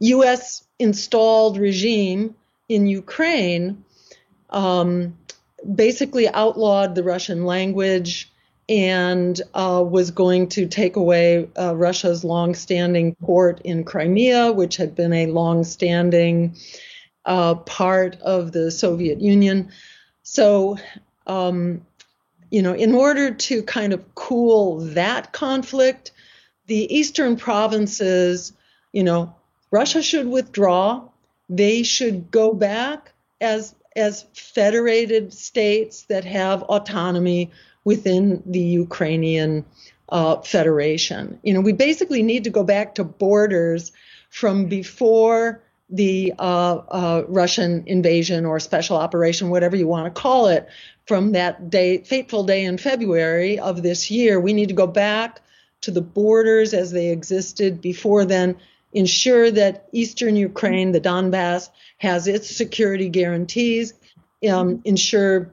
[0.00, 0.64] U.S.
[0.78, 2.34] installed regime
[2.68, 3.84] in Ukraine
[4.50, 5.16] um,
[5.74, 8.30] basically outlawed the Russian language
[8.68, 14.94] and uh, was going to take away uh, Russia's long-standing port in Crimea, which had
[14.94, 16.56] been a long-standing
[17.24, 19.70] uh, part of the Soviet Union.
[20.22, 20.78] So,
[21.26, 21.86] um,
[22.50, 26.12] you know, in order to kind of cool that conflict,
[26.66, 28.52] the eastern provinces,
[28.92, 29.34] you know,
[29.70, 31.02] Russia should withdraw.
[31.48, 37.50] They should go back as as federated states that have autonomy
[37.84, 39.64] within the Ukrainian
[40.08, 41.38] uh, federation.
[41.42, 43.92] You know, we basically need to go back to borders
[44.30, 45.62] from before
[45.92, 50.68] the uh, uh, Russian invasion or special operation, whatever you want to call it,
[51.06, 54.40] from that day, fateful day in February of this year.
[54.40, 55.40] We need to go back
[55.82, 58.56] to the borders as they existed before then,
[58.92, 61.68] ensure that eastern Ukraine, the Donbass,
[61.98, 63.92] has its security guarantees,
[64.48, 65.50] um, ensure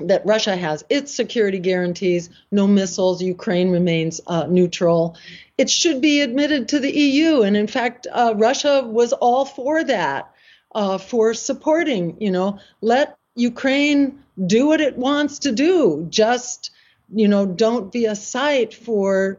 [0.00, 5.16] that Russia has its security guarantees, no missiles, Ukraine remains uh, neutral.
[5.56, 7.42] It should be admitted to the EU.
[7.42, 10.32] And in fact, uh, Russia was all for that,
[10.74, 16.06] uh, for supporting, you know, let Ukraine do what it wants to do.
[16.10, 16.70] Just,
[17.14, 19.38] you know, don't be a site for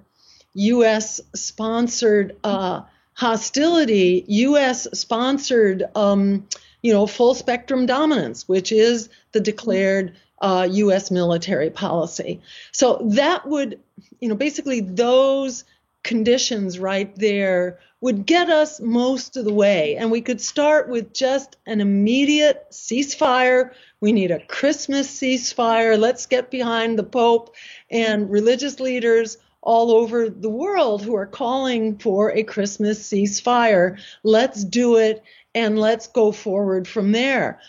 [0.54, 1.20] U.S.
[1.34, 2.82] sponsored uh,
[3.14, 4.88] hostility, U.S.
[4.94, 6.48] sponsored, um,
[6.82, 11.12] you know, full spectrum dominance, which is the declared uh, U.S.
[11.12, 12.42] military policy.
[12.72, 13.80] So that would,
[14.20, 15.64] you know, basically those
[16.04, 19.96] conditions right there would get us most of the way.
[19.96, 23.72] And we could start with just an immediate ceasefire.
[24.02, 25.98] We need a Christmas ceasefire.
[25.98, 27.56] Let's get behind the Pope
[27.90, 34.00] and religious leaders all over the world who are calling for a Christmas ceasefire.
[34.22, 35.24] Let's do it
[35.56, 37.60] and let's go forward from there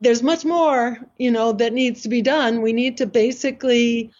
[0.00, 2.62] there's much more, you know, that needs to be done.
[2.62, 4.10] We need to basically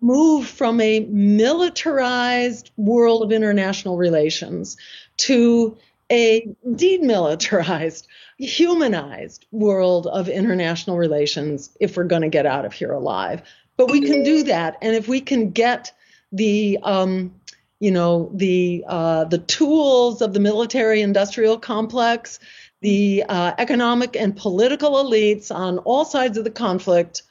[0.00, 4.76] move from a militarized world of international relations
[5.16, 5.76] to
[6.10, 8.06] a demilitarized,
[8.38, 13.42] humanized world of international relations if we're going to get out of here alive.
[13.76, 15.92] But we can do that, and if we can get
[16.30, 17.34] the um,
[17.80, 22.38] you know the uh, the tools of the military-industrial complex
[22.82, 27.22] the uh, economic and political elites on all sides of the conflict,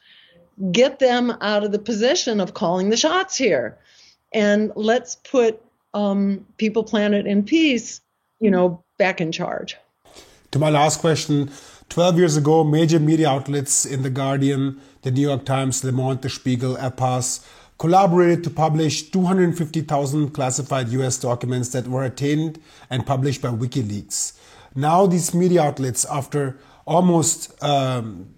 [0.72, 3.78] get them out of the position of calling the shots here.
[4.32, 5.62] And let's put
[5.94, 8.02] um, People, Planet, and Peace,
[8.40, 9.76] you know, back in charge.
[10.52, 11.52] To my last question
[11.90, 16.22] 12 years ago, major media outlets in The Guardian, The New York Times, Le Monde,
[16.22, 17.46] The Spiegel, El País
[17.78, 24.34] collaborated to publish 250,000 classified US documents that were attained and published by WikiLeaks.
[24.76, 28.34] Now these media outlets, after almost um,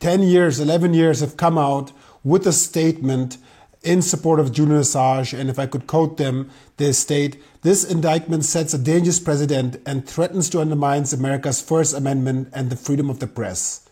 [0.00, 1.92] 10 years, 11 years, have come out
[2.24, 3.38] with a statement
[3.82, 5.38] in support of Julian Assange.
[5.38, 10.06] And if I could quote them, they state, this indictment sets a dangerous precedent and
[10.06, 13.88] threatens to undermine America's First Amendment and the freedom of the press.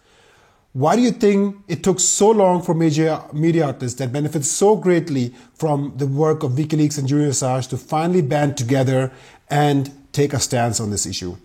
[0.73, 4.75] Why do you think it took so long for major media outlets that benefit so
[4.75, 9.13] greatly from the work of WikiLeaks and Julian Assange to finally band together
[9.49, 11.37] and take a stance on this issue?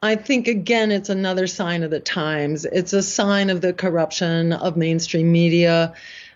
[0.00, 2.64] I think again, it's another sign of the times.
[2.64, 5.92] It's a sign of the corruption of mainstream media.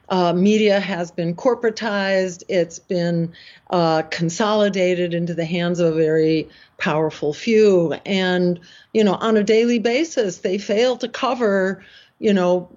[0.08, 2.42] Uh, media has been corporatized.
[2.48, 3.34] It's been
[3.70, 8.58] uh, consolidated into the hands of a very powerful few, and
[8.92, 11.84] you know, on a daily basis, they fail to cover,
[12.18, 12.68] you know,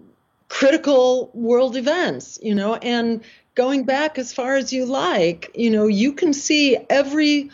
[0.49, 2.38] critical world events.
[2.43, 3.23] You know, and
[3.55, 7.49] going back as far as you like, you know, you can see every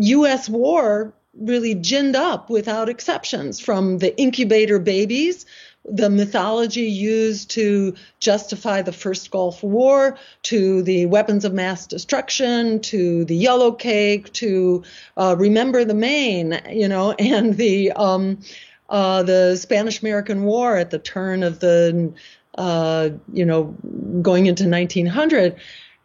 [0.00, 0.48] U.S.
[0.48, 5.46] war really ginned up without exceptions from the incubator babies
[5.84, 12.80] the mythology used to justify the first Gulf War, to the weapons of mass destruction,
[12.80, 14.84] to the yellow cake, to
[15.16, 18.40] uh, remember the Maine, you know, and the um,
[18.88, 22.12] uh, the Spanish American War at the turn of the,
[22.56, 23.74] uh, you know,
[24.20, 25.56] going into 1900.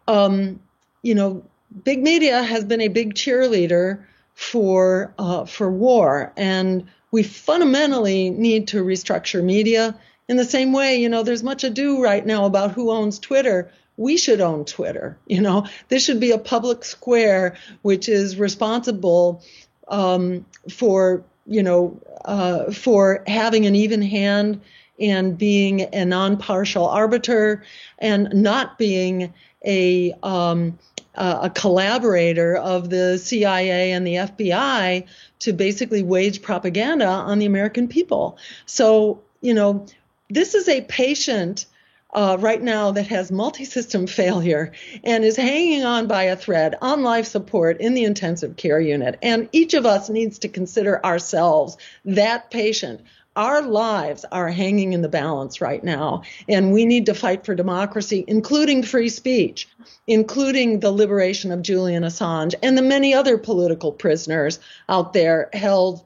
[0.08, 0.60] Um,
[1.02, 1.44] you know,
[1.84, 4.04] big media has been a big cheerleader
[4.36, 10.98] for uh, for war, and we fundamentally need to restructure media in the same way.
[10.98, 13.72] You know, there's much ado right now about who owns Twitter.
[13.98, 15.18] We should own Twitter.
[15.26, 19.42] You know, this should be a public square which is responsible
[19.88, 24.62] um, for you know uh, for having an even hand
[25.00, 27.64] and being a non-partial arbiter
[28.00, 29.34] and not being
[29.66, 30.78] a um,
[31.18, 35.06] a collaborator of the CIA and the FBI
[35.40, 38.38] to basically wage propaganda on the American people.
[38.66, 39.86] So, you know,
[40.30, 41.66] this is a patient
[42.14, 44.72] uh, right now that has multi-system failure
[45.04, 49.20] and is hanging on by a thread on life support in the intensive care unit.
[49.22, 53.02] And each of us needs to consider ourselves that patient
[53.36, 57.54] our lives are hanging in the balance right now, and we need to fight for
[57.54, 59.68] democracy, including free speech,
[60.08, 66.04] including the liberation of Julian Assange and the many other political prisoners out there held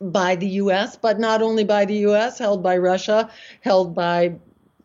[0.00, 3.30] by the US, but not only by the US, held by Russia,
[3.62, 4.34] held by,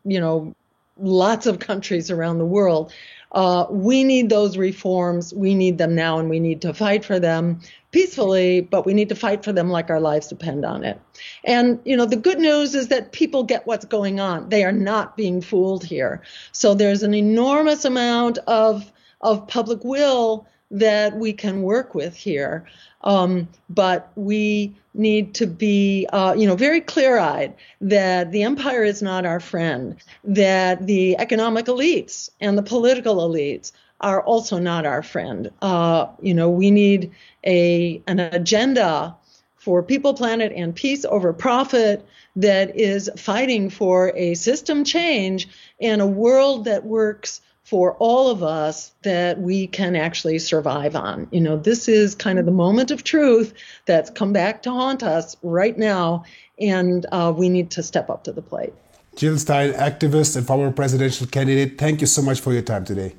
[0.06, 0.56] you know,
[0.98, 2.94] lots of countries around the world.
[3.32, 5.34] Uh, we need those reforms.
[5.34, 7.62] We need them now, and we need to fight for them
[7.92, 11.00] peacefully, but we need to fight for them like our lives depend on it.
[11.44, 14.50] And, you know, the good news is that people get what's going on.
[14.50, 16.22] They are not being fooled here.
[16.52, 22.66] So there's an enormous amount of, of public will that we can work with here.
[23.04, 29.02] Um, but we need to be, uh, you know, very clear-eyed that the empire is
[29.02, 35.04] not our friend, that the economic elites and the political elites are also not our
[35.04, 35.52] friend.
[35.62, 37.12] Uh, you know, we need
[37.46, 39.16] a an agenda
[39.58, 42.04] for people, planet, and peace over profit
[42.36, 45.48] that is fighting for a system change
[45.80, 47.42] and a world that works
[47.72, 51.26] for all of us that we can actually survive on.
[51.32, 53.54] You know, this is kind of the moment of truth
[53.86, 56.26] that's come back to haunt us right now,
[56.60, 58.74] and uh, we need to step up to the plate.
[59.16, 63.16] Jill Stein, activist and former presidential candidate, thank you so much for your time today.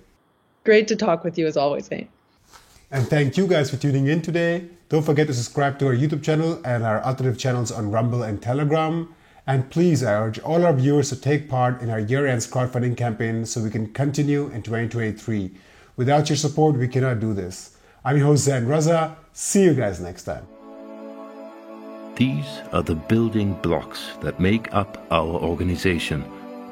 [0.64, 2.10] Great to talk with you as always, Nate.
[2.90, 4.68] And thank you guys for tuning in today.
[4.90, 8.42] Don't forget to subscribe to our YouTube channel and our alternative channels on Rumble and
[8.42, 9.14] Telegram.
[9.46, 12.96] And please, I urge all our viewers to take part in our year end crowdfunding
[12.96, 15.50] campaign so we can continue in 2023.
[15.96, 17.76] Without your support, we cannot do this.
[18.04, 19.16] I'm your host, Zain Raza.
[19.32, 20.46] See you guys next time.
[22.14, 26.24] These are the building blocks that make up our organization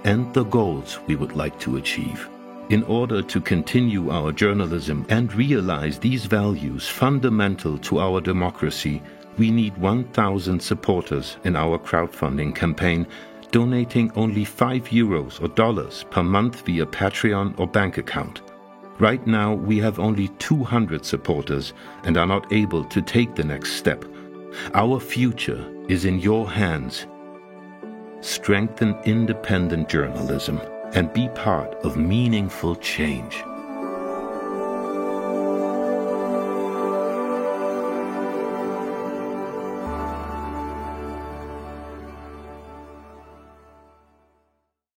[0.04, 2.28] and the goals we would like to achieve.
[2.68, 9.02] In order to continue our journalism and realize these values fundamental to our democracy,
[9.41, 13.07] we need 1,000 supporters in our crowdfunding campaign,
[13.51, 18.43] donating only 5 euros or dollars per month via Patreon or bank account.
[18.99, 21.72] Right now, we have only 200 supporters
[22.05, 24.05] and are not able to take the next step.
[24.74, 27.07] Our future is in your hands.
[28.20, 30.61] Strengthen independent journalism
[30.93, 33.43] and be part of meaningful change.